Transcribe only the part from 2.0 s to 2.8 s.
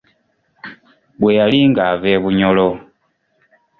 e Bunyoro.